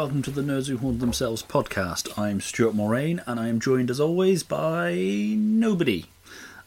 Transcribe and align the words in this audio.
Welcome 0.00 0.22
to 0.22 0.30
the 0.30 0.40
Nerds 0.40 0.68
Who 0.68 0.78
Haunt 0.78 0.98
Themselves 0.98 1.42
podcast. 1.42 2.18
I'm 2.18 2.40
Stuart 2.40 2.74
Moraine 2.74 3.20
and 3.26 3.38
I 3.38 3.48
am 3.48 3.60
joined 3.60 3.90
as 3.90 4.00
always 4.00 4.42
by 4.42 4.94
nobody. 4.94 6.06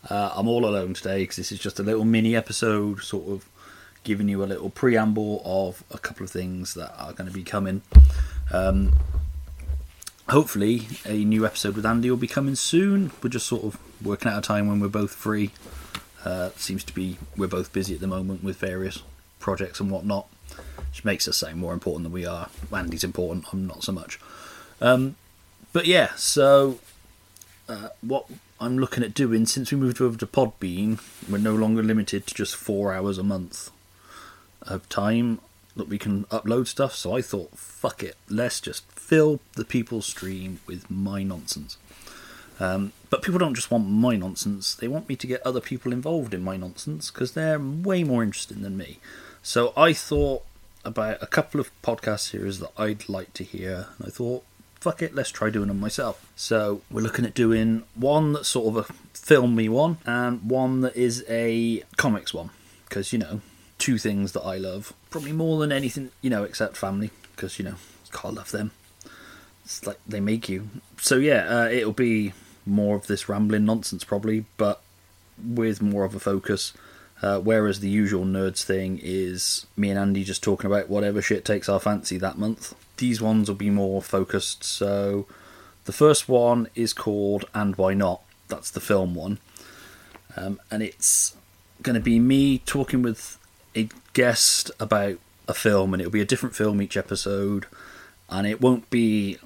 Uh, 0.07 0.31
I'm 0.35 0.47
all 0.47 0.67
alone 0.67 0.93
today 0.93 1.23
because 1.23 1.37
this 1.37 1.51
is 1.51 1.57
just 1.57 1.79
a 1.79 1.83
little 1.83 2.05
mini 2.05 2.35
episode, 2.35 3.01
sort 3.01 3.27
of 3.27 3.49
giving 4.03 4.29
you 4.29 4.43
a 4.43 4.45
little 4.45 4.69
preamble 4.69 5.41
of 5.43 5.83
a 5.89 5.97
couple 5.97 6.23
of 6.23 6.29
things 6.29 6.75
that 6.75 6.93
are 6.95 7.11
going 7.13 7.27
to 7.27 7.33
be 7.33 7.41
coming. 7.41 7.81
Um, 8.51 8.93
hopefully, 10.29 10.87
a 11.03 11.25
new 11.25 11.43
episode 11.43 11.75
with 11.75 11.87
Andy 11.87 12.11
will 12.11 12.17
be 12.17 12.27
coming 12.27 12.53
soon. 12.53 13.09
We're 13.23 13.31
just 13.31 13.47
sort 13.47 13.63
of 13.63 13.79
working 14.05 14.31
out 14.31 14.37
a 14.37 14.41
time 14.43 14.67
when 14.67 14.79
we're 14.79 14.89
both 14.89 15.11
free. 15.11 15.49
Uh, 16.23 16.51
seems 16.55 16.83
to 16.83 16.93
be 16.93 17.17
we're 17.35 17.47
both 17.47 17.73
busy 17.73 17.95
at 17.95 17.99
the 17.99 18.05
moment 18.05 18.43
with 18.43 18.57
various 18.57 19.01
projects 19.39 19.79
and 19.79 19.89
whatnot 19.89 20.27
which 20.93 21.03
makes 21.03 21.27
us 21.27 21.37
sound 21.37 21.57
more 21.57 21.73
important 21.73 22.03
than 22.03 22.13
we 22.13 22.23
are. 22.23 22.49
Andy's 22.71 23.03
important, 23.03 23.45
I'm 23.51 23.65
not 23.65 23.83
so 23.83 23.91
much. 23.91 24.19
Um, 24.79 25.15
but 25.71 25.87
yeah, 25.87 26.13
so 26.13 26.77
uh, 27.67 27.89
what 28.01 28.27
I'm 28.59 28.77
looking 28.77 29.03
at 29.03 29.15
doing 29.15 29.47
since 29.47 29.71
we 29.71 29.77
moved 29.79 29.99
over 29.99 30.19
to 30.19 30.27
Podbean, 30.27 30.99
we're 31.27 31.39
no 31.39 31.55
longer 31.55 31.81
limited 31.81 32.27
to 32.27 32.35
just 32.35 32.55
four 32.55 32.93
hours 32.93 33.17
a 33.17 33.23
month 33.23 33.71
of 34.61 34.87
time 34.87 35.39
that 35.75 35.87
we 35.87 35.97
can 35.97 36.25
upload 36.25 36.67
stuff. 36.67 36.93
So 36.93 37.15
I 37.15 37.23
thought, 37.23 37.57
fuck 37.57 38.03
it, 38.03 38.15
let's 38.29 38.61
just 38.61 38.85
fill 38.91 39.39
the 39.55 39.65
people's 39.65 40.05
stream 40.05 40.59
with 40.67 40.91
my 40.91 41.23
nonsense. 41.23 41.75
Um, 42.59 42.93
but 43.09 43.23
people 43.23 43.39
don't 43.39 43.55
just 43.55 43.71
want 43.71 43.89
my 43.89 44.15
nonsense, 44.15 44.75
they 44.75 44.87
want 44.87 45.09
me 45.09 45.15
to 45.15 45.25
get 45.25 45.41
other 45.43 45.59
people 45.59 45.91
involved 45.91 46.35
in 46.35 46.43
my 46.43 46.55
nonsense 46.55 47.09
because 47.09 47.31
they're 47.31 47.57
way 47.57 48.03
more 48.03 48.21
interested 48.21 48.61
than 48.61 48.77
me. 48.77 48.99
So 49.41 49.73
I 49.75 49.93
thought 49.93 50.43
about 50.85 51.21
a 51.21 51.27
couple 51.27 51.59
of 51.59 51.71
podcast 51.81 52.31
series 52.31 52.59
that 52.59 52.71
I'd 52.77 53.07
like 53.09 53.33
to 53.33 53.43
hear, 53.43 53.87
and 53.97 54.07
I 54.07 54.09
thought, 54.09 54.43
fuck 54.79 55.01
it, 55.01 55.15
let's 55.15 55.31
try 55.31 55.49
doing 55.49 55.67
them 55.67 55.79
myself. 55.79 56.25
So 56.35 56.81
we're 56.91 57.01
looking 57.01 57.25
at 57.25 57.33
doing 57.33 57.83
one 57.95 58.33
that's 58.33 58.49
sort 58.49 58.67
of 58.67 58.89
a 58.89 58.93
film 59.13 59.55
me 59.55 59.69
one, 59.69 59.97
and 60.05 60.49
one 60.49 60.81
that 60.81 60.95
is 60.95 61.23
a 61.29 61.83
comics 61.97 62.33
one, 62.33 62.49
because 62.87 63.13
you 63.13 63.19
know, 63.19 63.41
two 63.77 63.97
things 63.97 64.33
that 64.33 64.41
I 64.41 64.57
love, 64.57 64.93
probably 65.09 65.31
more 65.31 65.59
than 65.59 65.71
anything, 65.71 66.11
you 66.21 66.29
know, 66.29 66.43
except 66.43 66.77
family, 66.77 67.11
because 67.35 67.57
you 67.59 67.65
know, 67.65 67.75
can't 68.11 68.35
love 68.35 68.51
them. 68.51 68.71
It's 69.65 69.85
like 69.85 69.99
they 70.07 70.19
make 70.19 70.49
you. 70.49 70.69
So 70.97 71.15
yeah, 71.17 71.47
uh, 71.47 71.69
it'll 71.69 71.93
be 71.93 72.33
more 72.65 72.95
of 72.95 73.07
this 73.07 73.27
rambling 73.29 73.65
nonsense 73.65 74.03
probably, 74.03 74.45
but 74.57 74.81
with 75.43 75.81
more 75.81 76.03
of 76.03 76.15
a 76.15 76.19
focus 76.19 76.73
uh, 77.23 77.39
whereas 77.39 77.79
the 77.79 77.89
usual 77.89 78.25
nerds 78.25 78.63
thing 78.63 78.99
is 79.01 79.65
me 79.77 79.89
and 79.89 79.97
Andy 79.97 80.25
just 80.25 80.43
talking 80.43 80.69
about 80.69 80.89
whatever 80.89 81.21
shit 81.21 81.45
takes 81.45 81.69
our 81.69 81.79
fancy 81.79 82.17
that 82.17 82.37
month. 82.37 82.75
These 82.97 83.21
ones 83.21 83.47
will 83.47 83.55
be 83.55 83.69
more 83.69 84.01
focused. 84.01 84.65
So 84.65 85.25
the 85.85 85.93
first 85.93 86.27
one 86.27 86.67
is 86.75 86.91
called 86.91 87.45
And 87.53 87.77
Why 87.77 87.93
Not? 87.93 88.21
That's 88.49 88.69
the 88.69 88.81
film 88.81 89.15
one. 89.15 89.39
Um, 90.35 90.59
and 90.69 90.83
it's 90.83 91.33
going 91.81 91.93
to 91.93 92.01
be 92.01 92.19
me 92.19 92.57
talking 92.59 93.01
with 93.01 93.39
a 93.73 93.87
guest 94.11 94.69
about 94.77 95.17
a 95.47 95.53
film, 95.53 95.93
and 95.93 96.01
it'll 96.01 96.11
be 96.11 96.21
a 96.21 96.25
different 96.25 96.57
film 96.57 96.81
each 96.81 96.97
episode. 96.97 97.67
And 98.29 98.45
it 98.45 98.59
won't 98.59 98.89
be 98.89 99.37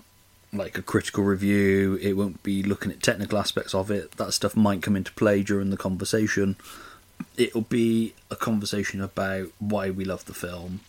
like 0.51 0.79
a 0.79 0.81
critical 0.81 1.23
review, 1.23 1.99
it 2.01 2.13
won't 2.13 2.41
be 2.41 2.63
looking 2.63 2.91
at 2.91 3.03
technical 3.03 3.37
aspects 3.37 3.75
of 3.75 3.91
it. 3.91 4.13
That 4.13 4.33
stuff 4.33 4.55
might 4.55 4.81
come 4.81 4.95
into 4.95 5.11
play 5.13 5.43
during 5.43 5.69
the 5.69 5.77
conversation 5.77 6.55
it'll 7.37 7.61
be 7.61 8.13
a 8.29 8.35
conversation 8.35 9.01
about 9.01 9.47
why 9.59 9.89
we 9.89 10.05
love 10.05 10.25
the 10.25 10.33
film, 10.33 10.81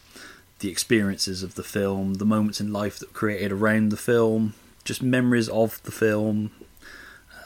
the 0.60 0.70
experiences 0.70 1.42
of 1.42 1.54
the 1.54 1.62
film, 1.62 2.14
the 2.14 2.24
moments 2.24 2.60
in 2.60 2.72
life 2.72 2.98
that 2.98 3.10
were 3.10 3.18
created 3.18 3.52
around 3.52 3.90
the 3.90 3.96
film, 3.96 4.54
just 4.84 5.02
memories 5.02 5.48
of 5.48 5.82
the 5.82 5.92
film, 5.92 6.50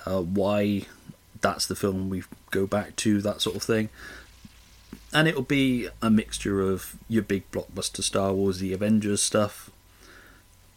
uh, 0.06 0.22
why 0.22 0.86
that's 1.40 1.66
the 1.66 1.74
film 1.74 2.08
we 2.08 2.22
go 2.50 2.66
back 2.66 2.96
to, 2.96 3.20
that 3.20 3.40
sort 3.40 3.56
of 3.56 3.62
thing. 3.62 3.88
And 5.12 5.28
it'll 5.28 5.42
be 5.42 5.88
a 6.00 6.08
mixture 6.08 6.62
of 6.62 6.96
your 7.08 7.22
big 7.22 7.50
blockbuster 7.50 8.02
Star 8.02 8.32
Wars, 8.32 8.60
the 8.60 8.72
Avengers 8.72 9.22
stuff, 9.22 9.70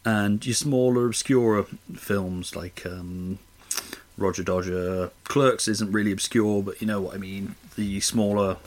and 0.03 0.45
your 0.45 0.55
smaller, 0.55 1.07
obscure 1.07 1.65
films 1.95 2.55
like 2.55 2.85
um, 2.85 3.39
Roger 4.17 4.43
Dodger. 4.43 5.11
Clerks 5.25 5.67
isn't 5.67 5.91
really 5.91 6.11
obscure, 6.11 6.63
but 6.63 6.81
you 6.81 6.87
know 6.87 7.01
what 7.01 7.15
I 7.15 7.17
mean. 7.17 7.55
The 7.75 7.99
smaller, 7.99 8.57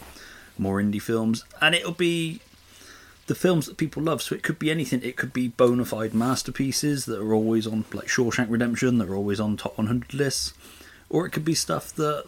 more 0.59 0.81
indie 0.81 1.01
films, 1.01 1.45
and 1.61 1.75
it'll 1.75 1.93
be 1.93 2.41
the 3.27 3.35
films 3.35 3.67
that 3.67 3.77
people 3.77 4.03
love. 4.03 4.23
So 4.23 4.35
it 4.35 4.43
could 4.43 4.59
be 4.59 4.71
anything. 4.71 5.03
It 5.03 5.17
could 5.17 5.33
be 5.33 5.49
bona 5.49 5.85
fide 5.85 6.15
masterpieces 6.15 7.07
that 7.07 7.21
are 7.21 7.33
always 7.33 7.67
on, 7.67 7.85
like 7.93 8.09
Shawshank 8.09 8.51
Redemption, 8.51 8.99
that 8.99 9.09
are 9.09 9.17
always 9.17 9.41
on 9.41 9.57
top 9.57 9.79
100 9.79 10.13
lists, 10.13 10.53
or 11.09 11.27
it 11.27 11.31
could 11.31 11.45
be 11.45 11.55
stuff 11.55 11.93
that 11.95 12.27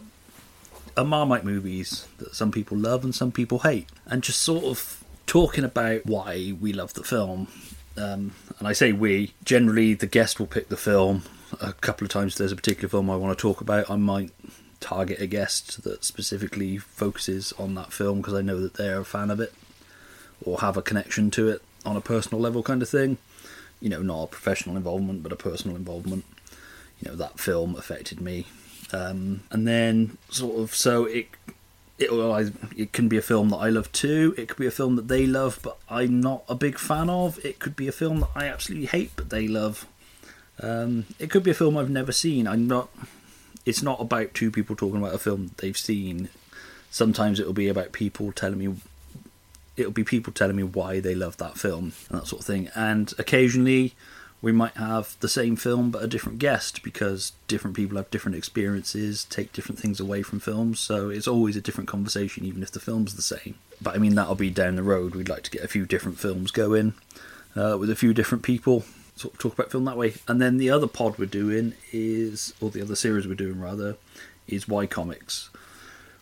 are 0.97 1.05
Marmite 1.05 1.45
movies 1.45 2.07
that 2.17 2.35
some 2.35 2.51
people 2.51 2.77
love 2.77 3.03
and 3.03 3.13
some 3.13 3.31
people 3.31 3.59
hate, 3.59 3.89
and 4.05 4.23
just 4.23 4.41
sort 4.41 4.63
of 4.63 5.03
talking 5.27 5.63
about 5.63 6.05
why 6.05 6.53
we 6.59 6.73
love 6.73 6.93
the 6.93 7.03
film. 7.03 7.47
Um, 7.97 8.33
and 8.57 8.67
I 8.67 8.73
say 8.73 8.91
we. 8.91 9.33
Generally, 9.43 9.95
the 9.95 10.07
guest 10.07 10.39
will 10.39 10.47
pick 10.47 10.69
the 10.69 10.77
film 10.77 11.23
a 11.59 11.73
couple 11.73 12.05
of 12.05 12.11
times 12.11 12.35
there's 12.35 12.51
a 12.51 12.55
particular 12.55 12.89
film 12.89 13.09
I 13.09 13.15
want 13.15 13.37
to 13.37 13.41
talk 13.41 13.61
about, 13.61 13.89
I 13.89 13.95
might 13.95 14.31
target 14.79 15.21
a 15.21 15.27
guest 15.27 15.83
that 15.83 16.03
specifically 16.03 16.77
focuses 16.77 17.53
on 17.53 17.75
that 17.75 17.93
film 17.93 18.17
because 18.17 18.33
I 18.33 18.41
know 18.41 18.59
that 18.61 18.75
they're 18.75 18.99
a 18.99 19.05
fan 19.05 19.29
of 19.29 19.39
it 19.39 19.53
or 20.43 20.59
have 20.59 20.77
a 20.77 20.81
connection 20.81 21.31
to 21.31 21.49
it 21.49 21.61
on 21.85 21.95
a 21.95 22.01
personal 22.01 22.41
level 22.41 22.63
kind 22.63 22.81
of 22.81 22.89
thing. 22.89 23.17
You 23.79 23.89
know, 23.89 24.01
not 24.01 24.23
a 24.23 24.27
professional 24.27 24.75
involvement, 24.75 25.23
but 25.23 25.31
a 25.31 25.35
personal 25.35 25.75
involvement. 25.75 26.25
You 26.99 27.09
know, 27.09 27.17
that 27.17 27.39
film 27.39 27.75
affected 27.75 28.21
me. 28.21 28.45
Um, 28.93 29.41
and 29.49 29.67
then, 29.67 30.17
sort 30.29 30.59
of, 30.59 30.75
so 30.75 31.05
it 31.05 31.27
it, 32.01 32.53
it 32.75 32.93
can 32.93 33.07
be 33.07 33.17
a 33.17 33.21
film 33.21 33.49
that 33.49 33.57
I 33.57 33.69
love 33.69 33.91
too. 33.91 34.33
It 34.37 34.47
could 34.47 34.57
be 34.57 34.67
a 34.67 34.71
film 34.71 34.95
that 34.95 35.07
they 35.07 35.25
love, 35.25 35.59
but 35.61 35.77
I'm 35.89 36.19
not 36.19 36.43
a 36.49 36.55
big 36.55 36.77
fan 36.77 37.09
of. 37.09 37.43
It 37.45 37.59
could 37.59 37.75
be 37.75 37.87
a 37.87 37.91
film 37.91 38.21
that 38.21 38.29
I 38.35 38.47
absolutely 38.47 38.87
hate, 38.87 39.11
but 39.15 39.29
they 39.29 39.47
love. 39.47 39.85
Um, 40.61 41.05
it 41.19 41.29
could 41.29 41.43
be 41.43 41.51
a 41.51 41.55
film 41.55 41.77
I've 41.77 41.89
never 41.89 42.11
seen. 42.11 42.47
I'm 42.47 42.67
not. 42.67 42.89
It's 43.65 43.83
not 43.83 43.99
about 43.99 44.33
two 44.33 44.51
people 44.51 44.75
talking 44.75 44.99
about 44.99 45.13
a 45.13 45.19
film 45.19 45.51
they've 45.57 45.77
seen. 45.77 46.29
Sometimes 46.89 47.39
it 47.39 47.45
will 47.45 47.53
be 47.53 47.67
about 47.67 47.91
people 47.91 48.31
telling 48.31 48.59
me. 48.59 48.75
It'll 49.77 49.91
be 49.91 50.03
people 50.03 50.33
telling 50.33 50.55
me 50.55 50.63
why 50.63 50.99
they 50.99 51.15
love 51.15 51.37
that 51.37 51.57
film 51.57 51.93
and 52.09 52.19
that 52.19 52.27
sort 52.27 52.41
of 52.41 52.45
thing. 52.45 52.69
And 52.75 53.13
occasionally, 53.17 53.93
we 54.41 54.51
might 54.51 54.75
have 54.75 55.15
the 55.21 55.29
same 55.29 55.55
film 55.55 55.91
but 55.91 56.03
a 56.03 56.07
different 56.07 56.39
guest 56.39 56.83
because 56.83 57.31
different 57.47 57.75
people 57.75 57.97
have 57.97 58.11
different 58.11 58.37
experiences, 58.37 59.23
take 59.25 59.53
different 59.53 59.79
things 59.79 59.99
away 59.99 60.23
from 60.23 60.39
films. 60.39 60.79
So 60.79 61.09
it's 61.09 61.27
always 61.27 61.55
a 61.55 61.61
different 61.61 61.87
conversation, 61.87 62.45
even 62.45 62.61
if 62.61 62.71
the 62.71 62.79
film's 62.79 63.15
the 63.15 63.21
same. 63.21 63.55
But 63.81 63.95
I 63.95 63.97
mean, 63.97 64.15
that'll 64.15 64.35
be 64.35 64.49
down 64.49 64.75
the 64.75 64.83
road. 64.83 65.15
We'd 65.15 65.29
like 65.29 65.43
to 65.43 65.51
get 65.51 65.63
a 65.63 65.69
few 65.69 65.85
different 65.85 66.19
films 66.19 66.51
going 66.51 66.93
uh, 67.55 67.77
with 67.79 67.89
a 67.89 67.95
few 67.95 68.13
different 68.13 68.43
people 68.43 68.83
sort 69.21 69.35
of 69.35 69.39
talk 69.39 69.53
about 69.53 69.71
film 69.71 69.85
that 69.85 69.97
way. 69.97 70.15
And 70.27 70.41
then 70.41 70.57
the 70.57 70.69
other 70.69 70.87
pod 70.87 71.17
we're 71.17 71.25
doing 71.25 71.73
is, 71.91 72.53
or 72.59 72.69
the 72.69 72.81
other 72.81 72.95
series 72.95 73.27
we're 73.27 73.35
doing 73.35 73.59
rather, 73.59 73.97
is 74.47 74.67
Why 74.67 74.87
Comics, 74.87 75.49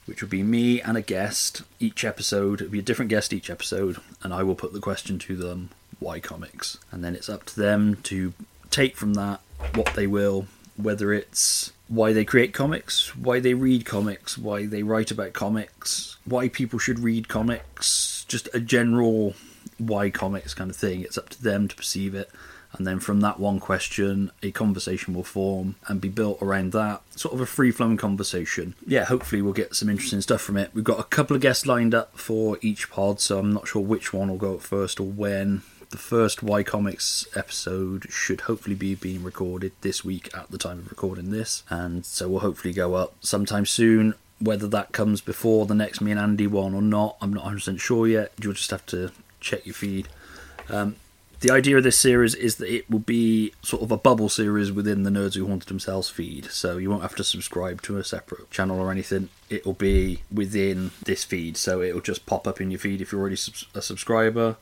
which 0.06 0.22
will 0.22 0.30
be 0.30 0.44
me 0.44 0.82
and 0.82 0.98
a 0.98 1.02
guest 1.02 1.64
each 1.80 2.04
episode. 2.04 2.62
It'll 2.62 2.72
be 2.72 2.80
a 2.80 2.84
different 2.84 3.10
guest 3.10 3.34
each 3.34 3.50
episode, 3.50 3.98
and 4.22 4.34
I 4.34 4.44
will 4.44 4.56
put 4.56 4.74
the 4.74 4.80
question 4.80 5.18
to 5.20 5.36
them, 5.36 5.70
Why 6.00 6.20
Comics? 6.20 6.78
And 6.92 7.04
then 7.04 7.16
it's 7.16 7.30
up 7.30 7.46
to 7.46 7.56
them 7.56 7.98
to 8.04 8.34
take 8.70 8.98
from 8.98 9.14
that 9.16 9.40
what 9.74 9.94
they 9.96 10.08
will, 10.08 10.48
whether 10.76 11.14
it's 11.14 11.72
why 11.88 12.14
they 12.14 12.26
create 12.26 12.54
comics, 12.54 13.16
why 13.16 13.40
they 13.40 13.54
read 13.54 13.86
comics, 13.86 14.38
why 14.38 14.66
they 14.66 14.84
write 14.84 15.10
about 15.10 15.34
comics, 15.34 16.18
why 16.26 16.48
people 16.50 16.78
should 16.78 17.00
read 17.00 17.28
comics, 17.28 18.26
just 18.28 18.48
a 18.54 18.60
general 18.60 19.34
why 19.80 20.10
comics 20.10 20.54
kind 20.54 20.70
of 20.70 20.76
thing. 20.76 21.02
It's 21.02 21.18
up 21.18 21.30
to 21.30 21.42
them 21.42 21.68
to 21.68 21.76
perceive 21.76 22.14
it 22.14 22.30
and 22.74 22.86
then 22.86 23.00
from 23.00 23.22
that 23.22 23.40
one 23.40 23.60
question 23.60 24.32
a 24.44 24.52
conversation 24.52 25.14
will 25.14 25.24
form 25.24 25.76
and 25.88 26.02
be 26.02 26.10
built 26.10 26.38
around 26.42 26.72
that 26.72 27.02
sort 27.16 27.34
of 27.34 27.42
a 27.42 27.46
free 27.46 27.72
flowing 27.72 27.98
conversation 27.98 28.76
yeah 28.86 29.06
hopefully 29.06 29.42
we'll 29.42 29.54
get 29.54 29.76
some 29.76 29.90
interesting 29.90 30.22
stuff 30.22 30.42
from 30.42 30.58
it 30.58 30.70
we've 30.74 30.84
got 30.84 31.00
a 31.00 31.04
couple 31.04 31.36
of 31.36 31.42
guests 31.42 31.66
lined 31.66 31.96
up 31.96 32.18
for 32.18 32.58
each 32.62 32.90
pod 32.90 33.20
so 33.20 33.40
i'm 33.40 33.54
not 33.54 33.68
sure 33.68 33.82
which 33.82 34.14
one 34.14 34.30
will 34.30 34.38
go 34.38 34.56
up 34.56 34.62
first 34.62 35.00
or 35.00 35.08
when 35.08 35.62
the 35.90 35.98
first 35.98 36.44
Why 36.44 36.64
Comics 36.64 37.28
episode 37.36 38.06
should 38.10 38.42
hopefully 38.42 38.76
be 38.76 38.96
being 38.96 39.24
recorded 39.24 39.72
this 39.82 40.06
week 40.06 40.30
at 40.38 40.52
the 40.52 40.58
time 40.58 40.80
of 40.80 40.90
recording 40.90 41.32
this, 41.32 41.64
and 41.70 42.06
so 42.06 42.28
we'll 42.30 42.42
hopefully 42.42 42.74
go 42.74 42.94
up 42.94 43.16
sometime 43.22 43.66
soon. 43.66 44.14
Whether 44.40 44.68
that 44.68 44.92
comes 44.92 45.20
before 45.20 45.66
the 45.66 45.76
next 45.76 46.00
me 46.00 46.12
and 46.12 46.20
Andy 46.20 46.48
one 46.48 46.74
or 46.74 46.82
not, 46.82 47.18
I'm 47.22 47.34
not 47.34 47.46
100% 47.46 47.80
sure 47.80 48.08
yet. 48.08 48.32
You'll 48.40 48.54
just 48.54 48.72
have 48.72 48.86
to 48.88 49.12
check 49.42 49.66
your 49.66 49.74
feed. 49.74 50.08
Um, 50.70 50.96
the 51.42 51.52
idea 51.52 51.78
of 51.78 51.84
this 51.84 51.98
series 51.98 52.36
is 52.36 52.58
that 52.58 52.74
it 52.74 52.90
will 52.90 53.00
be 53.00 53.54
sort 53.62 53.82
of 53.82 53.92
a 53.92 53.98
bubble 53.98 54.28
series 54.30 54.72
within 54.72 55.04
the 55.04 55.10
Nerds 55.10 55.36
Who 55.36 55.48
Haunted 55.48 55.70
Themselves 55.70 56.10
feed. 56.10 56.46
So 56.52 56.78
you 56.78 56.90
won't 56.90 57.02
have 57.02 57.16
to 57.16 57.24
subscribe 57.24 57.82
to 57.84 57.98
a 57.98 58.04
separate 58.04 58.52
channel 58.52 58.80
or 58.80 58.92
anything. 58.92 59.30
It 59.50 59.66
will 59.66 59.74
be 59.74 60.22
within 60.34 60.92
this 61.04 61.24
feed. 61.24 61.56
So 61.56 61.82
it 61.82 61.94
will 61.94 62.02
just 62.02 62.26
pop 62.26 62.48
up 62.48 62.60
in 62.60 62.72
your 62.72 62.80
feed 62.80 63.02
if 63.02 63.12
you're 63.12 63.22
already 63.22 63.38
a 63.74 63.82
subscriber. 63.82 64.58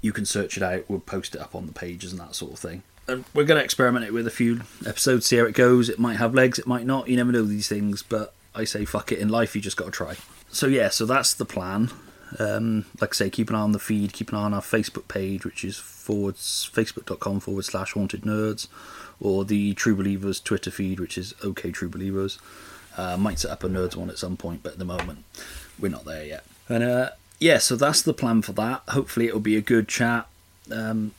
you 0.00 0.12
can 0.12 0.24
search 0.24 0.56
it 0.56 0.62
out. 0.62 0.84
We'll 0.88 1.00
post 1.00 1.34
it 1.34 1.40
up 1.40 1.54
on 1.54 1.66
the 1.66 1.72
pages 1.72 2.12
and 2.12 2.20
that 2.20 2.34
sort 2.34 2.52
of 2.52 2.58
thing. 2.58 2.82
And 3.06 3.24
we're 3.32 3.44
going 3.44 3.58
to 3.58 3.64
experiment 3.64 4.04
it 4.04 4.12
with 4.12 4.26
a 4.26 4.30
few 4.30 4.60
episodes, 4.86 5.26
see 5.26 5.36
how 5.38 5.44
it 5.44 5.54
goes. 5.54 5.88
It 5.88 5.98
might 5.98 6.16
have 6.18 6.34
legs, 6.34 6.58
it 6.58 6.66
might 6.66 6.84
not. 6.84 7.08
You 7.08 7.16
never 7.16 7.32
know 7.32 7.42
these 7.42 7.68
things, 7.68 8.02
but 8.02 8.34
I 8.54 8.64
say 8.64 8.84
fuck 8.84 9.10
it 9.12 9.18
in 9.18 9.28
life. 9.28 9.56
You 9.56 9.62
just 9.62 9.76
got 9.78 9.86
to 9.86 9.90
try. 9.90 10.16
So 10.50 10.66
yeah, 10.66 10.90
so 10.90 11.06
that's 11.06 11.32
the 11.34 11.44
plan. 11.44 11.90
Um, 12.38 12.84
like 13.00 13.14
I 13.14 13.16
say, 13.16 13.30
keep 13.30 13.48
an 13.50 13.56
eye 13.56 13.60
on 13.60 13.72
the 13.72 13.78
feed, 13.78 14.12
keep 14.12 14.30
an 14.30 14.36
eye 14.36 14.42
on 14.42 14.54
our 14.54 14.60
Facebook 14.60 15.08
page, 15.08 15.44
which 15.44 15.64
is 15.64 15.76
forwards 15.78 16.70
facebook.com 16.72 17.40
forward 17.40 17.64
slash 17.64 17.92
haunted 17.92 18.22
nerds, 18.22 18.68
or 19.20 19.44
the 19.44 19.74
True 19.74 19.96
Believers 19.96 20.40
Twitter 20.40 20.70
feed, 20.70 21.00
which 21.00 21.16
is 21.16 21.34
OK 21.42 21.70
True 21.70 21.88
Believers. 21.88 22.38
Uh, 22.96 23.16
might 23.16 23.38
set 23.38 23.50
up 23.50 23.64
a 23.64 23.68
nerds 23.68 23.94
one 23.96 24.10
at 24.10 24.18
some 24.18 24.36
point, 24.36 24.62
but 24.62 24.72
at 24.72 24.78
the 24.78 24.84
moment 24.84 25.24
we're 25.78 25.88
not 25.88 26.04
there 26.04 26.24
yet. 26.24 26.44
And 26.68 26.82
uh, 26.82 27.10
yeah, 27.38 27.58
so 27.58 27.76
that's 27.76 28.02
the 28.02 28.12
plan 28.12 28.42
for 28.42 28.52
that. 28.52 28.82
Hopefully, 28.88 29.26
it'll 29.26 29.40
be 29.40 29.56
a 29.56 29.62
good 29.62 29.88
chat. 29.88 30.26
Because 30.64 30.90
um, 30.90 31.12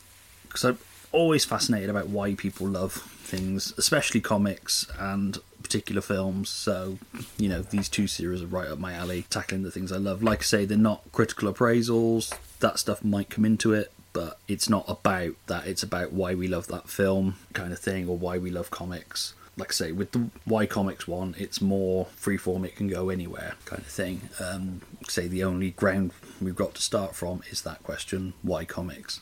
I'm 0.64 0.78
always 1.12 1.44
fascinated 1.44 1.90
about 1.90 2.08
why 2.08 2.34
people 2.34 2.68
love 2.68 2.92
things, 2.92 3.72
especially 3.78 4.20
comics 4.20 4.86
and 4.98 5.38
particular 5.62 6.00
films. 6.00 6.48
So, 6.48 6.98
you 7.36 7.48
know, 7.48 7.62
these 7.62 7.88
two 7.88 8.06
series 8.06 8.42
are 8.42 8.46
right 8.46 8.68
up 8.68 8.78
my 8.78 8.94
alley, 8.94 9.26
tackling 9.30 9.62
the 9.62 9.70
things 9.70 9.92
I 9.92 9.96
love. 9.96 10.22
Like 10.22 10.40
I 10.40 10.42
say, 10.42 10.64
they're 10.64 10.78
not 10.78 11.02
critical 11.12 11.52
appraisals. 11.52 12.36
That 12.60 12.78
stuff 12.78 13.04
might 13.04 13.30
come 13.30 13.44
into 13.44 13.72
it, 13.72 13.92
but 14.12 14.38
it's 14.48 14.68
not 14.68 14.84
about 14.88 15.34
that. 15.46 15.66
It's 15.66 15.82
about 15.82 16.12
why 16.12 16.34
we 16.34 16.48
love 16.48 16.68
that 16.68 16.88
film, 16.88 17.36
kind 17.52 17.72
of 17.72 17.78
thing, 17.78 18.08
or 18.08 18.16
why 18.16 18.38
we 18.38 18.50
love 18.50 18.70
comics 18.70 19.34
like 19.56 19.70
I 19.70 19.72
say, 19.72 19.92
with 19.92 20.12
the 20.12 20.30
Why 20.44 20.66
Comics 20.66 21.06
one, 21.06 21.34
it's 21.38 21.60
more 21.60 22.06
freeform, 22.16 22.64
it 22.64 22.76
can 22.76 22.88
go 22.88 23.10
anywhere 23.10 23.54
kind 23.66 23.82
of 23.82 23.88
thing. 23.88 24.22
Um, 24.40 24.80
say 25.08 25.28
the 25.28 25.44
only 25.44 25.70
ground 25.72 26.12
we've 26.40 26.56
got 26.56 26.74
to 26.76 26.82
start 26.82 27.14
from 27.14 27.42
is 27.50 27.62
that 27.62 27.82
question 27.82 28.32
why 28.42 28.64
comics? 28.64 29.20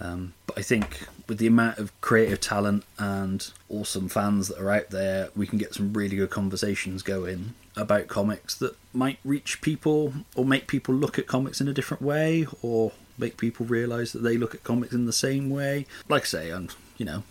Um, 0.00 0.34
but 0.46 0.58
I 0.58 0.62
think 0.62 1.06
with 1.28 1.38
the 1.38 1.46
amount 1.46 1.78
of 1.78 1.98
creative 2.00 2.40
talent 2.40 2.84
and 2.98 3.48
awesome 3.68 4.08
fans 4.08 4.48
that 4.48 4.58
are 4.58 4.70
out 4.70 4.90
there, 4.90 5.30
we 5.36 5.46
can 5.46 5.58
get 5.58 5.74
some 5.74 5.92
really 5.92 6.16
good 6.16 6.30
conversations 6.30 7.02
going 7.02 7.54
about 7.76 8.08
comics 8.08 8.54
that 8.56 8.76
might 8.92 9.18
reach 9.24 9.60
people 9.60 10.14
or 10.34 10.44
make 10.44 10.66
people 10.66 10.94
look 10.94 11.18
at 11.18 11.26
comics 11.26 11.60
in 11.60 11.68
a 11.68 11.72
different 11.72 12.02
way 12.02 12.46
or 12.62 12.92
make 13.18 13.36
people 13.36 13.66
realize 13.66 14.12
that 14.12 14.20
they 14.20 14.36
look 14.36 14.54
at 14.54 14.64
comics 14.64 14.92
in 14.92 15.06
the 15.06 15.12
same 15.12 15.50
way. 15.50 15.86
Like 16.08 16.22
I 16.22 16.26
say, 16.26 16.50
and 16.50 16.74
you 16.96 17.06
know, 17.06 17.22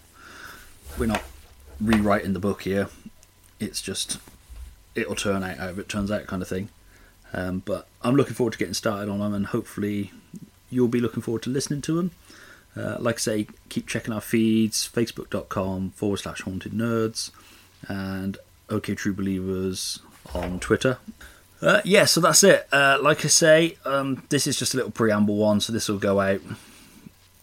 we're 0.98 1.06
not 1.06 1.24
rewriting 1.80 2.34
the 2.34 2.40
book 2.40 2.64
here. 2.64 2.90
It's 3.60 3.82
just 3.82 4.20
it'll 4.96 5.16
turn 5.16 5.44
out 5.44 5.58
however 5.58 5.82
it 5.82 5.90
turns 5.90 6.12
out, 6.12 6.28
kind 6.28 6.42
of 6.42 6.48
thing. 6.48 6.70
Um, 7.34 7.64
but 7.66 7.88
I'm 8.02 8.16
looking 8.16 8.36
forward 8.36 8.54
to 8.54 8.60
getting 8.60 8.74
started 8.74 9.10
on 9.10 9.20
them, 9.20 9.34
and 9.34 9.48
hopefully 9.48 10.12
you'll 10.70 10.88
be 10.88 11.00
looking 11.00 11.24
forward 11.24 11.42
to 11.44 11.50
listening 11.50 11.82
to 11.82 11.96
them. 11.96 12.12
Uh, 12.76 12.98
like 13.00 13.16
I 13.16 13.20
say, 13.20 13.48
keep 13.70 13.88
checking 13.88 14.14
our 14.14 14.22
feeds, 14.22 14.90
facebook.com 14.92 15.92
forward 15.92 16.18
slash 16.18 16.42
haunted 16.42 16.72
nerds, 16.72 17.32
and 17.88 18.38
OK 18.70 18.96
True 18.96 19.14
Believers 19.14 20.00
on 20.34 20.60
Twitter. 20.60 20.98
Uh, 21.62 21.82
yeah, 21.86 22.06
so 22.06 22.20
that's 22.20 22.44
it. 22.44 22.68
Uh, 22.72 22.98
like 23.02 23.24
I 23.24 23.30
say, 23.30 23.78
um, 23.86 24.24
this 24.30 24.48
is 24.48 24.58
just 24.58 24.74
a 24.74 24.78
little 24.78 24.92
preamble 24.92 25.36
one, 25.36 25.62
so 25.62 25.72
this 25.72 25.88
will 25.88 25.98
go 25.98 26.20
out 26.20 26.42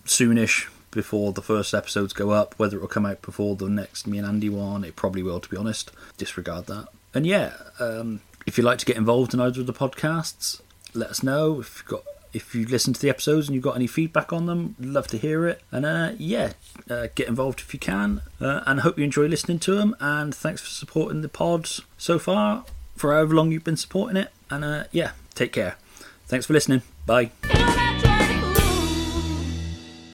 soonish 0.04 0.68
before 0.90 1.32
the 1.32 1.42
first 1.42 1.72
episodes 1.72 2.12
go 2.12 2.30
up. 2.30 2.54
Whether 2.58 2.76
it 2.76 2.80
will 2.80 2.88
come 2.88 3.06
out 3.06 3.22
before 3.22 3.56
the 3.56 3.68
next 3.68 4.06
me 4.06 4.18
and 4.18 4.26
Andy 4.26 4.50
one, 4.50 4.84
it 4.84 4.96
probably 4.96 5.22
will, 5.22 5.40
to 5.40 5.48
be 5.48 5.56
honest. 5.56 5.90
Disregard 6.18 6.66
that. 6.66 6.88
And 7.14 7.26
yeah, 7.26 7.54
um, 7.78 8.20
if 8.46 8.58
you'd 8.58 8.64
like 8.64 8.78
to 8.78 8.86
get 8.86 8.96
involved 8.96 9.32
in 9.32 9.40
either 9.40 9.60
of 9.60 9.66
the 9.66 9.72
podcasts, 9.72 10.60
let 10.92 11.10
us 11.10 11.22
know. 11.22 11.60
If 11.60 11.78
you've 11.78 11.86
got 11.86 12.04
if 12.32 12.54
you 12.54 12.66
listen 12.66 12.92
to 12.92 13.00
the 13.00 13.08
episodes 13.08 13.48
and 13.48 13.54
you've 13.54 13.64
got 13.64 13.76
any 13.76 13.86
feedback 13.86 14.32
on 14.32 14.46
them, 14.46 14.76
love 14.78 15.06
to 15.08 15.18
hear 15.18 15.46
it. 15.46 15.62
And 15.70 15.84
uh, 15.84 16.12
yeah, 16.18 16.52
uh, 16.88 17.08
get 17.14 17.28
involved 17.28 17.60
if 17.60 17.72
you 17.72 17.80
can. 17.80 18.22
Uh, 18.40 18.62
and 18.66 18.80
I 18.80 18.82
hope 18.82 18.98
you 18.98 19.04
enjoy 19.04 19.26
listening 19.26 19.58
to 19.60 19.74
them. 19.74 19.96
And 20.00 20.34
thanks 20.34 20.60
for 20.60 20.68
supporting 20.68 21.22
the 21.22 21.28
pods 21.28 21.82
so 21.98 22.18
far, 22.18 22.64
for 22.96 23.12
however 23.12 23.34
long 23.34 23.52
you've 23.52 23.64
been 23.64 23.76
supporting 23.76 24.16
it. 24.16 24.30
And 24.50 24.64
uh, 24.64 24.84
yeah, 24.92 25.12
take 25.34 25.52
care. 25.52 25.76
Thanks 26.26 26.46
for 26.46 26.52
listening. 26.52 26.82
Bye. 27.06 27.30